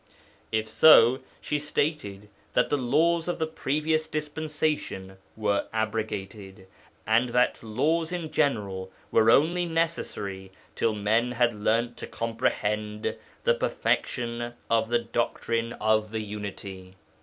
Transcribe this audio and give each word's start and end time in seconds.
If 0.51 0.67
so, 0.67 1.19
she 1.41 1.59
stated 1.59 2.27
that 2.53 2.71
the 2.71 2.75
laws 2.77 3.27
of 3.27 3.37
the 3.37 3.45
previous 3.45 4.07
dispensation 4.07 5.17
were 5.37 5.67
abrogated, 5.71 6.65
and 7.05 7.29
that 7.29 7.61
laws 7.61 8.11
in 8.11 8.31
general 8.31 8.91
were 9.11 9.29
only 9.29 9.67
necessary 9.67 10.51
till 10.73 10.95
men 10.95 11.33
had 11.33 11.53
learnt 11.53 11.97
to 11.97 12.07
comprehend 12.07 13.15
the 13.43 13.53
Perfection 13.53 14.53
of 14.71 14.89
the 14.89 14.97
Doctrine 14.97 15.73
of 15.73 16.09
the 16.09 16.21
Unity. 16.21 16.95